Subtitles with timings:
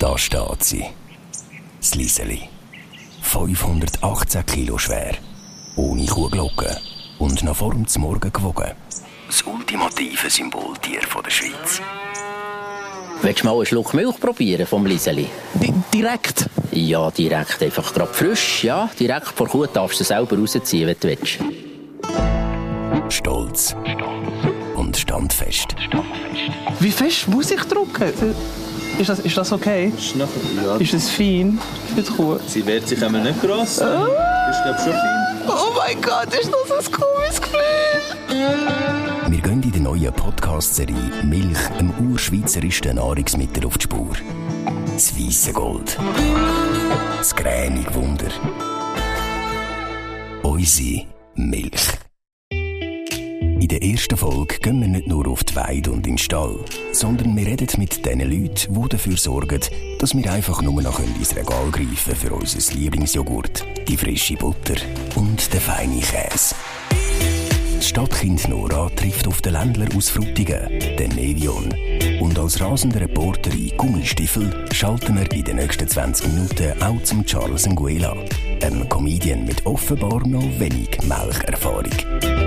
[0.00, 0.86] Da steht sie.
[1.78, 2.48] Das Lieseli.
[3.20, 5.14] 518 Kilo schwer.
[5.76, 6.74] Ohne Kuhglocke.
[7.18, 8.70] Und noch vor dem Morgen gewogen.
[9.26, 11.82] Das ultimative Symboltier von der Schweiz.
[13.20, 15.26] Willst du mal einen Schluck Milch probieren vom Liseli?
[15.52, 16.48] Di direkt?
[16.72, 17.62] Ja, direkt.
[17.62, 18.64] Einfach gerade frisch.
[18.64, 21.40] Ja, direkt vor Kuh darfst du selber rausziehen, wenn du willst.
[23.10, 23.76] Stolz.
[24.76, 25.76] Und standfest.
[26.78, 28.14] Wie fest muss ich drücken?
[29.00, 29.90] Ist das, ist das okay?
[29.96, 31.58] Ist, nachher, ja, Ist das fein
[31.94, 32.38] für die Kuh?
[32.46, 33.78] sie wehrt sich einmal nicht gross.
[33.78, 35.40] Ist, glaube schon fein.
[35.48, 37.60] Oh mein Gott, ist das ein komisches Gefühl?
[39.28, 44.12] Wir gehen in der neuen Podcast-Serie Milch, einem urschweizerischen Nahrungsmittel auf die Spur.
[44.92, 45.96] Das weisse Gold.
[47.16, 48.28] Das cremige Wunder.
[50.42, 51.99] Unsere Milch.
[53.70, 56.56] Der ersten Folge gehen wir nicht nur auf die Weide und in den Stall,
[56.90, 59.60] sondern wir reden mit den Leuten, die dafür sorgen,
[60.00, 64.74] dass wir einfach nur noch ins Regal greifen für unser Lieblingsjoghurt, die frische Butter
[65.14, 66.56] und den feinen Käse.
[67.76, 71.72] Das Stadtkind Nora trifft auf den Ländler aus Frutigen, den Nevion.
[72.20, 77.24] Und als rasender Reporter in Gummistiefel schalten wir in den nächsten 20 Minuten auch zum
[77.24, 78.16] Charles Nguela,
[78.64, 82.39] einem Comedian mit offenbar noch wenig Melcherfahrung.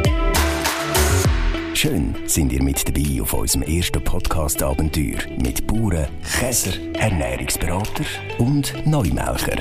[1.83, 6.07] Schön sind ihr mit dabei auf unserem ersten Podcast-Abenteuer mit Bauern,
[6.39, 8.05] Käser, Ernährungsberater
[8.37, 9.57] und Neumelcher.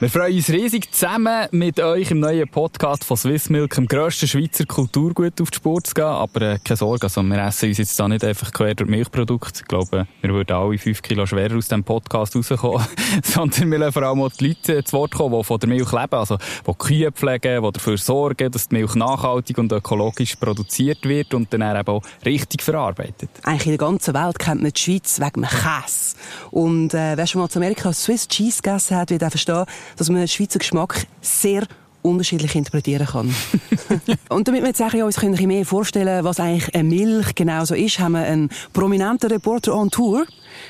[0.00, 4.64] Wir freuen uns riesig, zusammen mit euch im neuen Podcast von Swissmilk, dem grössten Schweizer
[4.64, 6.04] Kulturgut, auf die Spur zu gehen.
[6.04, 9.62] Aber äh, keine Sorge, also wir essen uns jetzt da nicht einfach quer durch Milchprodukte.
[9.62, 12.86] Ich glaube, wir würden alle fünf Kilo schwerer aus diesem Podcast rauskommen.
[13.24, 15.90] Sondern wir lassen vor allem auch die Leute zu Wort kommen, die von der Milch
[15.90, 16.14] leben.
[16.14, 21.34] Also, die Kühe pflegen, die dafür sorgen, dass die Milch nachhaltig und ökologisch produziert wird
[21.34, 23.30] und dann eben auch richtig verarbeitet.
[23.42, 26.14] Eigentlich in der ganzen Welt kennt man die Schweiz wegen dem Käse.
[26.52, 29.64] Und äh, wer schon mal zu Amerika Swiss Cheese gegessen hat, wird auch verstehen,
[29.96, 31.66] dass man den Schweizer Geschmack sehr
[32.02, 33.34] unterschiedlich interpretieren kann.
[34.28, 37.64] und damit wir jetzt auch uns ein bisschen mehr vorstellen, was eigentlich eine Milch genau
[37.64, 40.26] so ist, haben wir einen prominenten Reporter on Tour.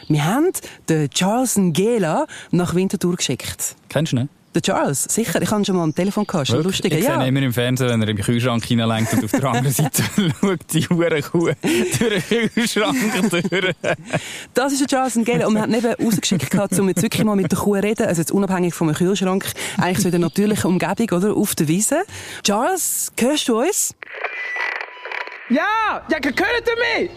[0.08, 0.50] Wir haben
[0.88, 3.76] den Charles Ngela nach Winterthur geschickt.
[3.88, 4.28] Kennst du ihn?
[4.54, 5.42] Der Charles, sicher.
[5.42, 6.48] Ich habe schon mal am Telefon gehabt.
[6.48, 6.92] Schon lustig.
[6.92, 7.18] Ich Ja.
[7.18, 10.02] sehe immer im Fernsehen, wenn er im Kühlschrank hineinlenkt und auf der anderen Seite
[10.40, 12.96] schaut die hure Kuh durch den Kühlschrank
[13.30, 13.74] durch.
[14.54, 15.16] Das ist der Charles.
[15.16, 17.82] Und wir haben ihn eben rausgeschickt, gehabt, um jetzt wirklich mal mit der Kuh zu
[17.82, 18.06] reden.
[18.06, 19.44] Also jetzt unabhängig vom Kühlschrank.
[19.76, 21.36] Eigentlich so in der natürlichen Umgebung, oder?
[21.36, 22.02] Auf der Wiese.
[22.42, 23.94] Charles, hörst du uns?
[25.50, 27.10] Ja, ja, gehört ihr mich?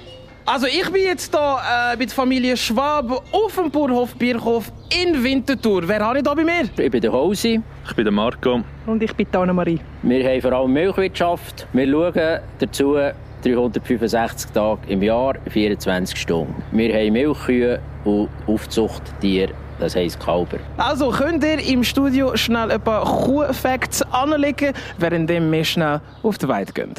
[0.45, 5.87] Also ich bin jetzt hier äh, mit Familie Schwab auf dem Bauernhof Birchhof in Winterthur.
[5.87, 6.63] Wer habe ich da bei mir?
[6.77, 7.61] Ich bin der Hausi.
[7.87, 8.61] Ich bin der Marco.
[8.87, 9.79] Und ich bin Anna-Marie.
[10.01, 11.67] Wir haben vor allem Milchwirtschaft.
[11.73, 12.97] Wir schauen dazu
[13.43, 16.55] 365 Tage im Jahr, 24 Stunden.
[16.71, 20.57] Wir haben Milchkühe und Aufzuchttiere, das heisst Kälber.
[20.77, 26.47] Also könnt ihr im Studio schnell ein paar Kuh-Facts anlegen, während wir schnell auf die
[26.47, 26.93] Weide gehen.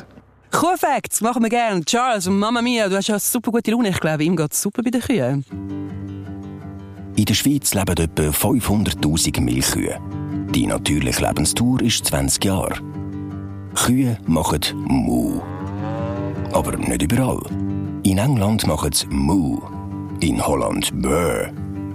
[0.53, 1.83] Kuhfacts machen wir gerne.
[1.85, 3.89] Charles und Mama Mia, du hast ja super gute Laune.
[3.89, 5.45] Ich glaube, ihm geht es super bei den Kühen.
[7.17, 9.99] In der Schweiz leben etwa 500.000 Milchkühe.
[10.55, 12.75] Die natürliche Lebensdauer ist 20 Jahre.
[13.75, 15.41] Kühe machen Mu.
[16.53, 17.41] Aber nicht überall.
[18.03, 19.59] In England machen sie Mu.
[20.21, 21.47] In Holland Bö.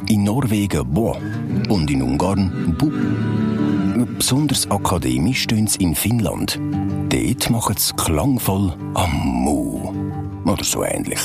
[0.09, 1.15] In Norwegen Bo.
[1.69, 2.91] Und in Ungarn Bu.
[4.17, 6.59] Besonders akademisch stehen sie in Finnland.
[7.09, 9.93] Dort machen sie klangvoll am Mu.
[10.45, 11.19] Oder so ähnlich.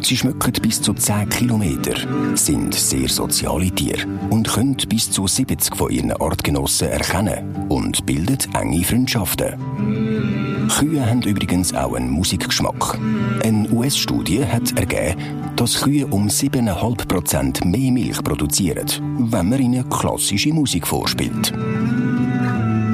[0.00, 1.94] Sie schmücken bis zu 10 Kilometer,
[2.34, 8.38] sind sehr soziale Tiere und können bis zu 70 von ihren Artgenossen erkennen und bilden
[8.54, 9.54] enge Freundschaften.
[10.78, 12.98] Kühe haben übrigens auch einen Musikgeschmack.
[13.44, 15.20] Eine US-Studie hat ergeben,
[15.56, 18.86] dass Kühe um 7,5% mehr Milch produzieren,
[19.18, 21.52] wenn man ihnen klassische Musik vorspielt.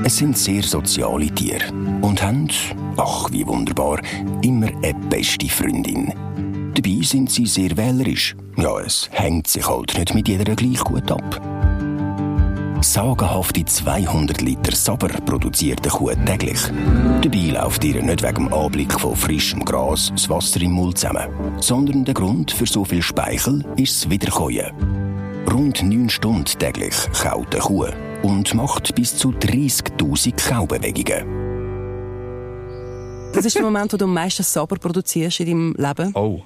[0.09, 1.71] Es sind sehr soziale Tiere
[2.01, 2.49] und haben,
[2.97, 4.01] ach wie wunderbar,
[4.41, 6.15] immer eine beste Freundin.
[6.75, 8.35] Dabei sind sie sehr wählerisch.
[8.57, 11.43] Ja, es hängt sich halt nicht mit jeder gleich gut ab.
[12.81, 16.61] Sagenhafte 200 Liter Saber produziert eine Kuh täglich.
[17.21, 21.29] Dabei läuft ihr nicht wegen dem Anblick von frischem Gras das Wasser im Mund zusammen,
[21.61, 24.73] sondern der Grund für so viel Speichel ist das Wiederkäuen.
[25.53, 31.49] Rund 9 Stunden täglich kaut eine Kuh und macht bis zu 30.000 Kaubewegungen.
[33.33, 36.13] Das ist der Moment, wo du am meisten Saber produzierst in deinem Leben.
[36.15, 36.43] Oh.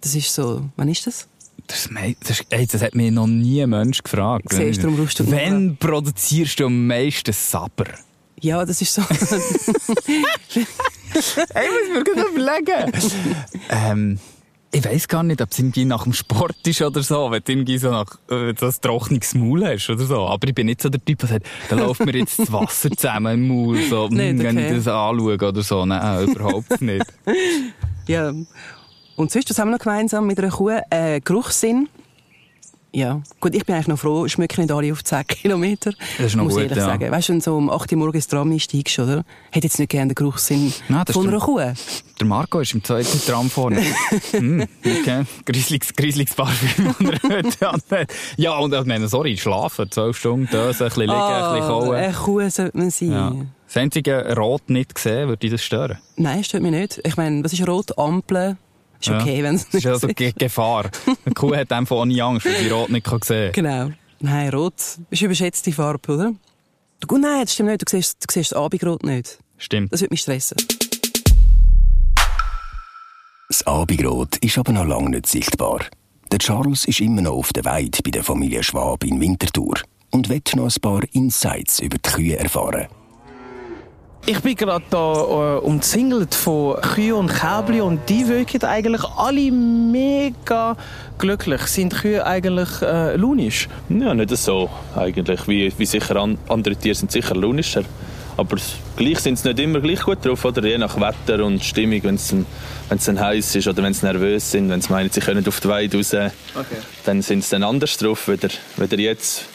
[0.00, 1.28] Das ist so, wann ist das?
[1.66, 1.88] Das,
[2.26, 4.46] das, ey, das hat mich noch nie ein Mensch gefragt.
[4.50, 7.86] Siehst darum rufst du Wenn produzierst du am meisten Saber?
[8.40, 9.02] Ja, das ist so.
[11.54, 12.92] Ey, muss mir gerade überlegen.
[13.70, 14.18] ähm,
[14.74, 17.52] Ich weiss gar nicht, ob es irgendwie nach dem Sport ist oder so, wenn du
[17.52, 20.26] irgendwie so nach, äh, so ein trockenes Maul hast oder so.
[20.26, 22.90] Aber ich bin nicht so der Typ, der sagt, da läuft mir jetzt das Wasser
[22.90, 24.68] zusammen im Maul, so, Nicht, mm, wenn okay.
[24.68, 25.84] ich das anschaue oder so.
[25.84, 27.06] Nein, überhaupt nicht.
[28.08, 28.32] Ja.
[29.14, 30.70] Und sonst, was haben wir noch gemeinsam mit einer Kuh?
[30.90, 31.88] Äh, Geruchssinn.
[32.94, 33.22] Ja.
[33.40, 35.92] Gut, ich bin eigentlich noch froh, schmecke nicht alle auf 10 Kilometer.
[36.18, 36.90] Das ist noch muss gut, ich ehrlich ja.
[36.90, 37.10] sagen.
[37.10, 39.24] Weißt du, wenn du so um 8 Uhr morgens Tram einsteigst, oder?
[39.50, 41.38] Hätte jetzt nicht gerne den Geruchssinn Nein, das von einer.
[41.38, 41.58] Kuh.
[41.58, 43.82] Der Marco ist im zweiten Tram vorne.
[44.32, 45.24] hm, okay.
[45.46, 46.94] Grisseliges, grisseliges Parfüm.
[48.36, 51.68] ja, und ich meine, sorry, schlafen, zwölf Stunden, dösen, ein bisschen liegen, ein bisschen Ah,
[51.68, 51.94] kauen.
[51.94, 53.10] eine Kuh sollte man sein.
[53.10, 53.32] Ja.
[53.66, 55.98] Das einzige Rot nicht gesehen, würde dich das stören?
[56.16, 57.00] Nein, stört mich nicht.
[57.04, 57.96] Ich meine, was ist rot?
[57.98, 58.58] Ampel?
[59.02, 59.20] Ist Ja.
[59.20, 60.88] okay, wenn es Das ist also Ge Gefahr.
[61.24, 63.64] Eine Kuh hat einfach ohne Angst, weil sie Rot nicht kann sehen kann.
[63.64, 63.90] Genau.
[64.20, 64.74] Nein, rot
[65.10, 66.32] ist überschätzte Farbe, oder?
[67.00, 67.82] Du, nein, das stimmt nicht.
[67.82, 69.38] Du siehst, du siehst das Abendrot nicht.
[69.58, 69.92] Stimmt.
[69.92, 70.56] Das würde mich stressen.
[73.48, 75.80] Das Abigrot ist aber noch lange nicht sichtbar.
[76.30, 79.74] Der Charles ist immer noch auf der Weide bei der Familie Schwab in Winterthur
[80.10, 82.86] und will noch ein paar Insights über die Kühe erfahren.
[84.24, 89.50] Ich bin gerade da äh, umzingelt von Kühen und Kälbli und die wirken eigentlich alle
[89.50, 90.76] mega
[91.18, 91.62] glücklich.
[91.62, 93.68] Sind Kühe eigentlich äh, launisch?
[93.88, 95.48] Ja, nicht so eigentlich.
[95.48, 97.82] Wie, wie sicher an, andere Tiere sind sicher launischer.
[98.36, 98.58] Aber
[98.96, 100.64] gleich sind sie nicht immer gleich gut drauf, oder?
[100.64, 102.32] Je nach Wetter und Stimmung, wenn es
[102.88, 105.68] dann, heiß ist oder wenn sie nervös sind, wenn sie meinen, sie können auf die
[105.68, 106.14] Weide raus,
[107.04, 108.28] dann sind sie dann anders drauf.
[108.28, 109.46] Wieder, wieder jetzt,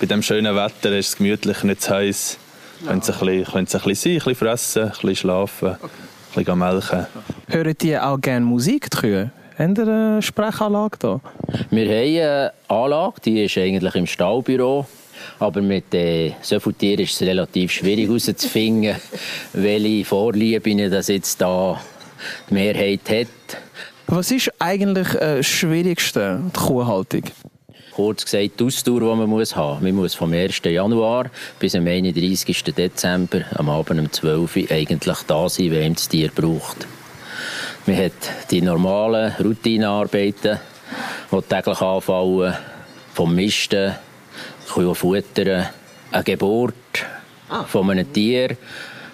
[0.00, 2.38] bei dem schönen Wetter, ist es gemütlich, nicht zu heiß.
[2.84, 5.68] Können sie ein bisschen, können sie ein bisschen sein, ein bisschen fressen, ein bisschen schlafen,
[5.68, 5.78] ein
[6.34, 7.06] bisschen melken.
[7.48, 9.30] Hören die auch gerne Musik, die Kühe?
[9.58, 11.20] Haben ihr eine Sprechanlage da?
[11.70, 14.86] Wir haben eine Anlage, die ist eigentlich im Stallbüro.
[15.38, 18.96] Aber mit äh, so vielen Tieren ist es relativ schwierig herauszufinden,
[19.54, 21.80] welche Vorlieben das jetzt da
[22.50, 23.58] die Mehrheit hat.
[24.08, 27.22] Was ist eigentlich äh, das Schwierigste, die Kuhhaltung?
[27.96, 29.82] Kurz gesagt, die Ausdauer, die man muss haben muss.
[29.82, 30.60] Man muss vom 1.
[30.64, 32.62] Januar bis am 31.
[32.64, 36.86] Dezember am Abend um 12 Uhr eigentlich da sein, wenn das Tier braucht.
[37.86, 38.12] Man hat
[38.50, 40.58] die normalen Routinearbeiten,
[41.32, 42.54] die täglich anfallen,
[43.14, 43.94] vom Misten,
[44.70, 45.64] Kühe futtern,
[46.12, 46.74] eine Geburt
[47.66, 48.58] von einem Tier,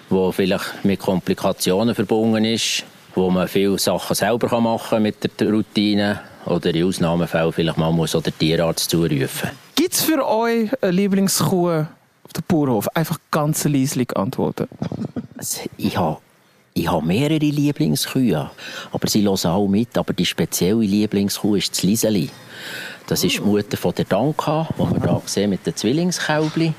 [0.09, 2.83] wo vielleicht mit Komplikationen verbunden ist,
[3.15, 7.91] wo man viele Sachen selber machen kann mit der Routine oder in Ausnahmefällen vielleicht mal
[7.91, 9.49] muss oder Tierarzt zurufen.
[9.75, 11.85] Gibt es für euch eine Lieblingskuh
[12.23, 12.87] auf dem Bauernhof?
[12.89, 14.67] Einfach ganz leislich antworten.
[15.37, 16.17] Also, ich habe
[16.75, 18.49] ich habe mehrere Lieblingskühe,
[18.91, 19.95] aber sie hören auch mit.
[19.95, 22.29] Aber die spezielle Lieblingskuh ist das Liseli.
[23.05, 26.73] Das ist die Mutter von der Danka, die wir hier sehen mit den Zwillingskälbli.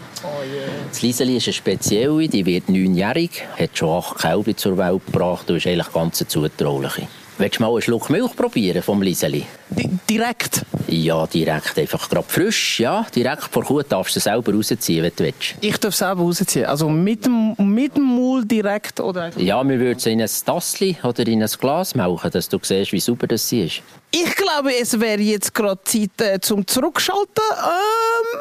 [0.88, 5.48] Das Liseli ist eine spezielle, die wird neunjährig, hat schon acht Kälbli zur Welt gebracht
[5.50, 7.06] und ist eigentlich ganz eine zutrauliche.
[7.44, 9.44] Willst du mal einen Schluck Milch probieren vom Liseli?
[9.68, 10.64] Di direkt.
[10.88, 13.04] Ja, direkt, einfach gerade frisch, ja.
[13.14, 15.56] Direkt vor Kuh darfst du selber rausziehen, wenn du willst.
[15.60, 16.64] Ich darf selber rausziehen.
[16.64, 19.30] Also mit dem, mit dem Maul direkt oder.
[19.36, 22.92] Ja, wir würden sie in ein Tassli oder in ein Glas melken, dass du siehst,
[22.92, 23.82] wie sauber das ist.
[24.10, 27.44] Ich glaube, es wäre jetzt gerade Zeit äh, zum Zurückschalten.
[27.58, 28.38] Ähm,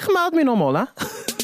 [0.00, 0.84] ich melde mich nochmal.
[0.86, 1.39] Äh?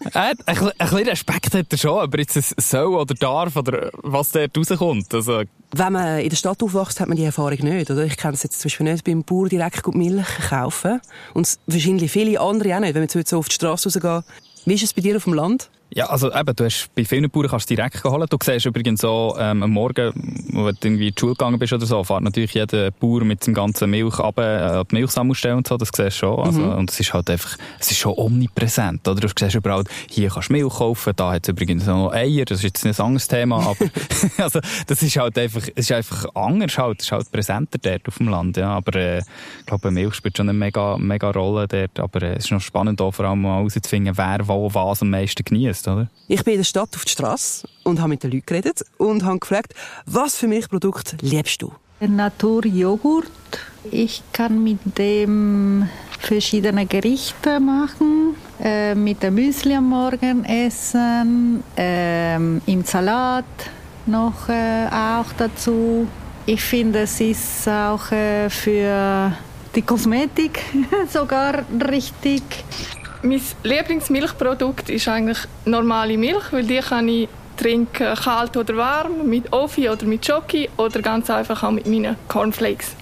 [0.00, 3.90] Äh, ein, ein bisschen Respekt hat er schon, aber jetzt es soll oder darf oder
[4.02, 5.12] was dort rauskommt.
[5.14, 7.90] Also, Wenn man in der Stadt aufwächst, hat man die Erfahrung nicht.
[7.90, 8.04] Oder?
[8.04, 11.00] Ich kenne es jetzt zum Beispiel nicht beim Bauer direkt gut Milch kaufen.
[11.34, 14.22] Und wahrscheinlich viele andere auch nicht, wenn wir jetzt so auf die Straße rausgehen.
[14.66, 15.70] Wie ist es bei dir auf dem Land?
[15.90, 18.26] Ja, also eben, du hast, bei vielen Bauern kannst du direkt holen.
[18.28, 21.72] Du siehst übrigens so, ähm, am Morgen, wenn du irgendwie in die Schule gegangen bist
[21.72, 25.66] oder so, fährt natürlich jeder Bauer mit seinem ganzen Milch ab, äh, die Milchsammelstelle und
[25.66, 26.38] so, das siehst du schon.
[26.40, 29.20] Also, Und es ist halt einfach, es ist schon omnipräsent, oder?
[29.20, 32.58] Du siehst überall, hier kannst du Milch kaufen, da hat es übrigens noch Eier, das
[32.58, 33.86] ist jetzt nicht ein anderes Thema, aber,
[34.38, 38.08] also, das ist halt einfach, es ist einfach anders halt, es ist halt präsenter dort
[38.08, 38.70] auf dem Land, ja.
[38.70, 39.18] Aber, äh,
[39.60, 42.60] ich glaube, Milch spielt schon eine mega, mega Rolle dort, aber äh, es ist noch
[42.60, 46.08] spannend, auch vor allem mal herauszufinden, wer wo was am meisten genießt, oder?
[46.28, 49.24] Ich bin in der Stadt auf der Straße und habe mit den Leuten geredet und
[49.24, 49.74] habe gefragt,
[50.06, 51.72] was für Milchprodukt liebst du?
[52.00, 53.30] Naturjoghurt.
[53.90, 62.60] Ich kann mit dem verschiedene Gerichte machen, äh, mit dem Müsli am Morgen essen, ähm,
[62.66, 63.44] im Salat
[64.06, 66.06] noch äh, auch dazu.
[66.46, 69.32] Ich finde, es ist auch äh, für
[69.74, 70.60] die Kosmetik
[71.12, 72.42] sogar richtig.
[73.26, 79.52] Mein Lieblingsmilchprodukt ist eigentlich normale Milch, weil die kann ich trinken, kalt oder warm, mit
[79.52, 82.94] Offi oder mit Schoki oder ganz einfach auch mit meinen Cornflakes.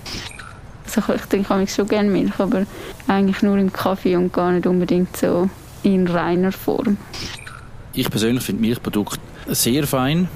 [0.87, 2.65] Also ich trinke manchmal schon gerne Milch, aber
[3.07, 5.51] eigentlich nur im Kaffee und gar nicht unbedingt so
[5.83, 6.97] in reiner Form.
[7.93, 10.29] Ich persönlich finde Milchprodukte sehr fein.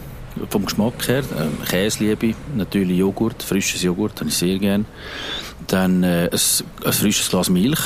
[0.50, 1.22] vom Geschmack her.
[1.38, 4.84] Ähm, Käse liebe natürlich Joghurt, frisches Joghurt, habe ich sehr gerne.
[5.66, 6.40] Dann äh, ein,
[6.84, 7.80] ein frisches Glas Milch,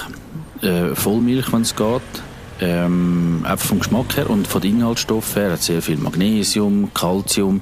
[0.62, 2.02] äh, Vollmilch, wenn es geht.
[2.60, 7.60] Ähm, einfach vom Geschmack her und von den Inhaltsstoffen her hat sehr viel Magnesium, Calcium,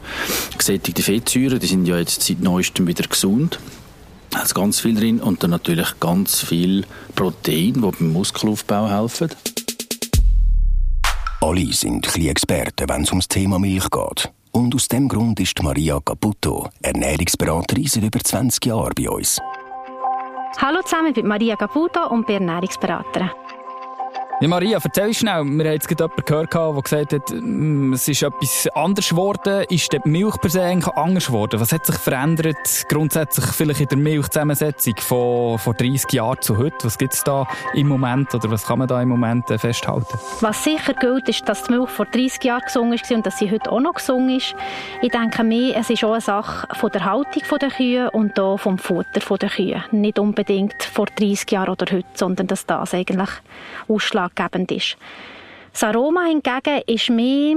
[0.58, 3.58] gesättigte Fettsäuren, die sind ja jetzt seit neuestem wieder gesund.
[4.34, 9.30] Hat ganz viel drin und dann natürlich ganz viel Protein, die beim Muskelaufbau helfen.
[11.40, 14.30] Alle sind Experten, wenn es ums Thema Milch geht.
[14.52, 19.40] Und aus dem Grund ist Maria Caputo, Ernährungsberaterin seit über 20 Jahren bei uns.
[20.58, 23.30] Hallo zusammen, ich bin Maria Caputo und bin Ernährungsberaterin.
[24.42, 25.44] Ja, Maria, erzähl schnell.
[25.44, 29.66] Wir haben jetzt gerade jemanden gehört, der gesagt hat, mm, es ist etwas anders geworden.
[29.68, 31.60] Ist die Milch per se eigentlich anders geworden?
[31.60, 32.56] Was hat sich verändert
[32.88, 36.86] grundsätzlich vielleicht in der Milchzusammensetzung von vor 30 Jahren zu heute?
[36.86, 40.18] Was gibt es da im Moment oder was kann man da im Moment äh, festhalten?
[40.40, 43.50] Was sicher gilt, ist, dass die Milch vor 30 Jahren gesungen ist und dass sie
[43.50, 44.54] heute auch noch gesungen ist.
[45.02, 48.56] Ich denke mehr, es ist auch eine Sache von der Haltung der Kühe und auch
[48.56, 49.84] vom Futter der Kühe.
[49.90, 53.28] Nicht unbedingt vor 30 Jahren oder heute, sondern dass das eigentlich
[53.86, 54.96] Ausschlag ausschlaggebend ist.
[55.72, 57.56] Das Aroma hingegen ist mehr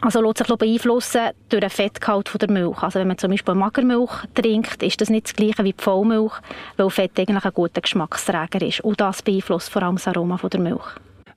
[0.00, 2.82] also lässt sich beeinflussen durch den Fettgehalt der Milch.
[2.82, 6.32] Also wenn man zum Beispiel Magermilch trinkt, ist das nicht das gleiche wie Vollmilch,
[6.76, 8.80] weil Fett eigentlich ein guter Geschmacksträger ist.
[8.80, 10.82] Und das beeinflusst vor allem das Aroma der Milch.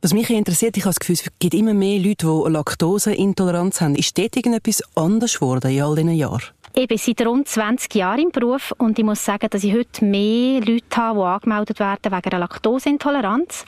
[0.02, 3.96] Was mich interessiert, ich habe das Gefühl, es gibt immer mehr Leute, die Laktoseintoleranz haben.
[3.96, 6.44] Ist dort irgendetwas anders geworden in all diesen Jahren?
[6.74, 10.04] Ich bin seit rund 20 Jahren im Beruf und ich muss sagen, dass ich heute
[10.04, 13.66] mehr Leute habe, die angemeldet werden wegen einer Laktoseintoleranz.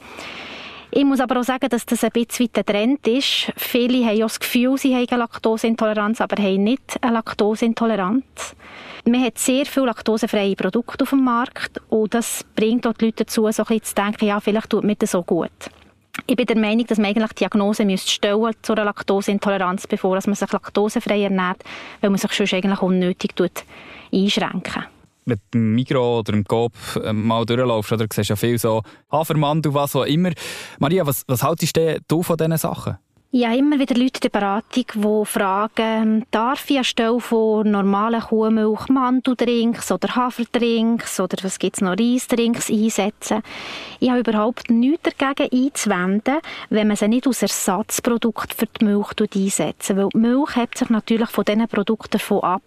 [0.97, 3.53] Ich muss aber auch sagen, dass das ein bisschen der Trend ist.
[3.55, 8.55] Viele haben ja das Gefühl, sie haben eine Laktoseintoleranz, aber haben nicht eine Laktoseintoleranz.
[9.05, 13.25] Man hat sehr viele laktosefreie Produkte auf dem Markt und das bringt auch die Leute
[13.25, 15.51] dazu, so ein bisschen zu denken, ja, vielleicht tut mir das so gut.
[16.25, 20.19] Ich bin der Meinung, dass man eigentlich die Diagnose müsste stellen zu einer Laktoseintoleranz, bevor
[20.25, 21.63] man sich laktosefrei ernährt,
[22.01, 23.35] weil man sich sonst eigentlich unnötig
[24.11, 24.85] einschränken
[25.27, 28.81] mit dem Mikro oder dem Coop äh, mal durchlaufst, oder siehst ja viel so
[29.11, 30.31] Hafermandel, was auch immer.
[30.79, 32.97] Maria, was, was haltest du von diesen Sachen?
[33.31, 38.87] Ja, immer wieder Leute in der Beratung, die fragen, darf ich anstelle von normalen Kuhmilch
[38.87, 43.43] Mandeldrinks oder Haferdrinks oder was gibt's noch, Reisdrinks einsetzen?
[43.99, 46.37] Ich habe überhaupt nichts dagegen einzuwenden,
[46.69, 49.93] wenn man sie nicht als Ersatzprodukt für die Milch einsetzt.
[49.93, 52.61] Weil die Milch hebt sich natürlich von diesen Produkten davon ab,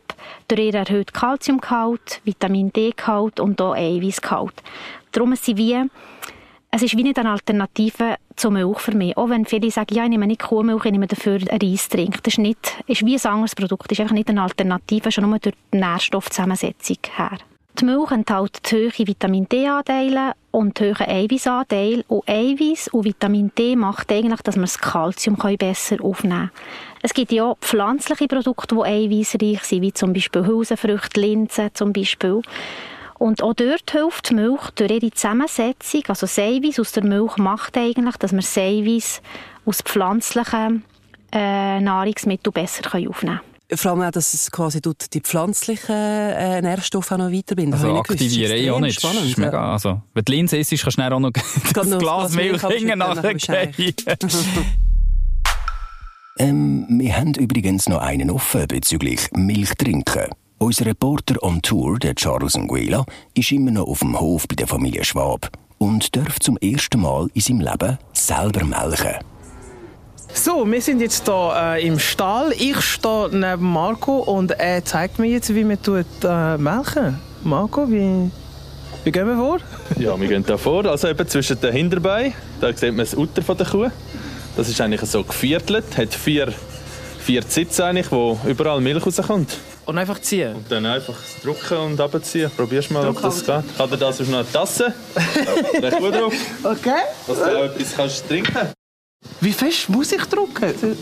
[0.48, 4.62] durch ihren erhöhten Kalziumgehalt, Vitamin D-Gehalt und auch Eiweißgehalt.
[5.10, 5.88] Darum sind wie
[6.72, 9.16] es ist wie nicht eine Alternative zur Milch für mich.
[9.16, 12.22] Auch wenn viele sagen, ja, ich nehme nicht Kuhmilch, ich nehme dafür einen Reisdrink.
[12.22, 13.90] Das ist, nicht, ist wie ein anderes Produkt.
[13.90, 17.38] Das ist einfach nicht eine Alternative, schon nur durch die Nährstoffzusammensetzung her.
[17.78, 22.04] Die Milch enthält hohe Vitamin D-Anteile und hohe Eiweißanteile.
[22.08, 26.50] Und Eiweiß und Vitamin D macht eigentlich, dass wir das Kalzium besser aufnehmen können.
[27.02, 31.92] Es gibt ja auch pflanzliche Produkte, die eiweißreich sind, wie zum Beispiel Hülsenfrüchte, Linsen zum
[31.92, 32.42] Beispiel.
[33.20, 37.36] Und auch dort hilft die Milch durch ihre Zusammensetzung, also das Eiweiß aus der Milch
[37.36, 39.20] macht eigentlich, dass wir das Eiweiß
[39.66, 40.84] aus pflanzlichen
[41.30, 43.40] äh, Nahrungsmitteln besser aufnehmen können.
[43.74, 47.78] Vor allem auch, dass es quasi die pflanzlichen äh, Nährstoffe auch noch weiterbindet.
[47.78, 48.98] Also aktivieren eh auch nicht.
[48.98, 52.32] Spannend, ist mega, also, wenn du Linse isst, kannst du schnell auch noch das Glas
[52.32, 53.34] Milch hinten nachher
[56.38, 60.30] ähm, Wir haben übrigens noch einen offen bezüglich Milchtrinken.
[60.62, 64.66] Unser Reporter on Tour, der Charles Nguela, ist immer noch auf dem Hof bei der
[64.66, 69.24] Familie Schwab und darf zum ersten Mal in seinem Leben selber melken.
[70.34, 72.52] So, wir sind jetzt hier äh, im Stall.
[72.58, 77.18] Ich stehe neben Marco und er zeigt mir jetzt, wie man tut, äh, melken.
[77.42, 78.30] Marco, wie,
[79.04, 79.60] wie gehen wir vor?
[79.98, 80.84] Ja, wir gehen hier vor.
[80.84, 83.88] Also eben zwischen den Hinterbeinen, da sieht man das Uter von der Kuh.
[84.58, 86.52] Das ist eigentlich so geviertelt, hat vier,
[87.18, 89.56] vier Sitze eigentlich, wo überall Milch rauskommt.
[89.90, 90.54] Und einfach ziehen?
[90.54, 92.48] Und dann einfach drücken und abziehen.
[92.56, 93.76] Probierst mal, ob das geht.
[93.76, 94.94] Kann dir das auf eine Tasse?
[95.82, 96.32] Recht gut drauf.
[96.62, 97.00] Okay.
[97.26, 98.72] Dass du auch etwas kannst trinken
[99.40, 100.96] Wie fest muss ich drücken?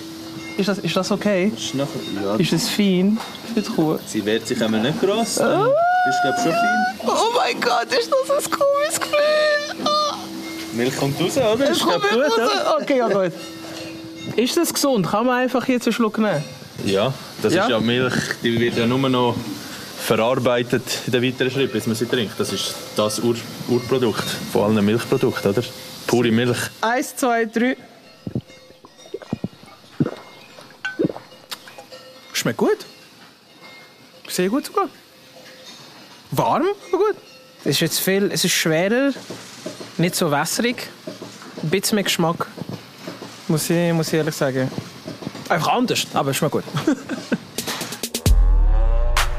[0.56, 1.52] Ist das, ist das okay?
[1.54, 2.36] Ist, nachher, ja.
[2.36, 3.18] ist das fein
[3.52, 3.98] für die Kuh?
[4.06, 5.34] Sie wehrt sich einmal nicht gross.
[5.34, 5.74] Dann oh.
[6.08, 7.08] ist glaube schon fein.
[7.08, 9.84] Oh mein Gott, ist das ein komisches Gefühl?
[9.84, 10.76] Oh.
[10.76, 11.70] Milch kommt raus, oder?
[11.70, 12.32] Es kommt gut, raus.
[12.36, 12.78] Oder?
[12.80, 13.32] Okay, ja gut.
[14.36, 15.06] Ist das gesund?
[15.06, 16.42] Kann man einfach jetzt einen Schluck nehmen?
[16.84, 17.64] Ja, das ja.
[17.64, 19.36] ist ja Milch, die wird ja nur noch
[19.98, 22.38] verarbeitet in den weiteren Schritten, bis man sie trinkt.
[22.38, 23.36] Das ist das Ur
[23.68, 25.62] Urprodukt von allen Milchprodukten, oder?
[26.06, 26.58] Pure Milch.
[26.80, 27.76] Eins, zwei, drei.
[32.32, 32.78] Schmeckt gut.
[34.28, 34.88] Sehr gut sogar.
[36.30, 37.16] Warm, aber gut.
[37.64, 39.12] Es ist jetzt viel, es ist schwerer,
[39.96, 40.88] nicht so wässrig.
[41.62, 42.46] Ein bisschen mehr Geschmack,
[43.48, 44.70] muss ich, muss ich ehrlich sagen.
[45.48, 46.64] Einfach anders, aber schmeckt gut.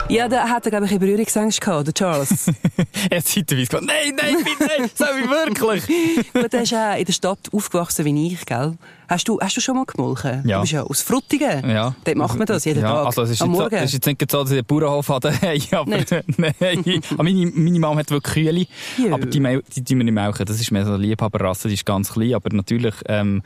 [0.09, 2.47] Ja, da hat er, glaube ich, eine Berührungsängste gehabt, der Charles.
[3.11, 5.85] er hat zeitweise gesagt, nein, nein, bitte, soll ich wirklich?
[6.33, 8.75] Gut, er ist auch in der Stadt aufgewachsen wie ich, gell?
[9.07, 10.41] Hast du, hast du schon mal gemolken?
[10.47, 10.57] Ja.
[10.57, 11.69] Du bist ja aus Fruttingen.
[11.69, 11.93] Ja.
[12.03, 13.05] Dort macht man das jeden ja, Tag.
[13.05, 13.75] Also es ist am jetzt, so- Morgen.
[13.75, 17.03] es ist jetzt nicht so, dass ich einen Bauernhof habe, daheim, aber nein.
[17.17, 18.65] Meine, meine Mama hat wirklich Kühe,
[19.07, 19.13] Ja.
[19.13, 20.43] aber die, die, die wir nicht melken.
[20.43, 23.43] Das ist mehr so eine Liebhaberrasse, die ist ganz klein, aber natürlich, ähm,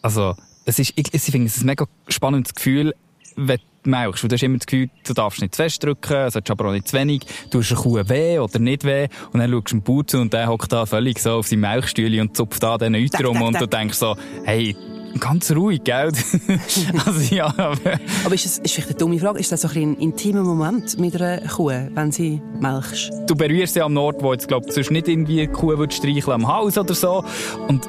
[0.00, 2.94] also, es ist, ich, ich finde es ist ein mega spannendes Gefühl,
[3.36, 4.22] wenn du melkst.
[4.24, 6.88] Du hast immer das Gefühl, du darfst nicht zu fest drücken, solltest aber auch nicht
[6.88, 7.22] zu wenig.
[7.50, 9.08] Du hast eine Kuh weh oder nicht weh.
[9.32, 12.20] Und dann schaust du Bauer zu und der hockt da völlig so auf seinem Melkstühle
[12.20, 14.76] und zupft da den Euter rum und du denkst so, hey,
[15.18, 16.12] ganz ruhig, gell?
[17.06, 17.98] also ja, aber...
[18.24, 20.98] Aber ist das ist vielleicht eine dumme Frage, ist das so ein, ein intimer Moment
[20.98, 23.10] mit einer Kuh, wenn sie melkst?
[23.26, 26.48] du berührst sie am Ort, wo jetzt, glaub, sonst nicht irgendwie die Kuh streicheln am
[26.48, 27.24] Haus oder so.
[27.66, 27.88] Und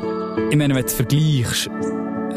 [0.50, 1.70] ich meine, wenn du es vergleichst,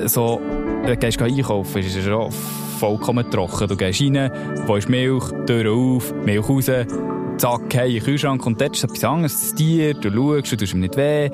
[0.07, 0.41] so,
[0.87, 2.31] du gehst einkaufen, ist es schon
[2.79, 3.69] vollkommen trocken.
[3.69, 4.31] Du gehst rein,
[4.67, 6.71] wo ist Milch, Tür auf, Milch raus,
[7.39, 10.57] zack, hey, in den Kühlschrank und dort ist etwas anderes, das Tier, du schaust, du
[10.57, 11.31] tust ihm nicht weh,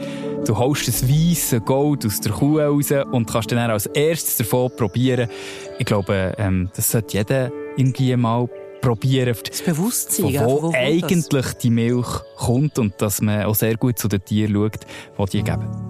[0.47, 4.71] du holst das weisse Gold aus der Kuh raus und kannst dann als erstes davon
[4.76, 5.29] probieren.
[5.79, 8.49] Ich glaube, ähm, das sollte jeder irgendwie mal
[8.81, 9.37] probieren.
[9.49, 13.99] Das Bewusstsein, Von wo, wo eigentlich die Milch kommt und dass man auch sehr gut
[13.99, 14.87] zu den Tieren schaut,
[15.33, 15.89] die die geben.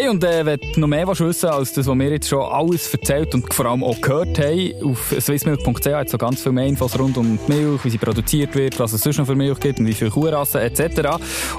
[0.00, 2.40] Hey, und äh, wenn du noch mehr willst wissen als das, was wir jetzt schon
[2.40, 6.52] alles erzählt und vor allem auch gehört haben, auf swissmilk.ch hat es so ganz viel
[6.52, 9.34] mehr Infos rund um die Milch, wie sie produziert wird, was es sonst noch für
[9.34, 11.18] Milch gibt und wie viele Kuhrassen etc.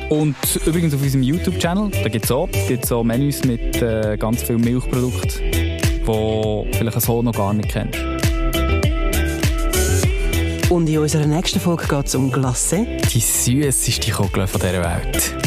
[0.10, 4.42] Und übrigens auf unserem YouTube-Channel, da gibt es auch, gibt's auch Menüs mit äh, ganz
[4.42, 8.00] vielen Milchprodukten, die vielleicht so noch gar nicht kennst.
[10.72, 13.08] Und in unserer nächsten Folge geht es um Glacé.
[13.08, 15.41] Die süßeste Kugel von dieser Welt.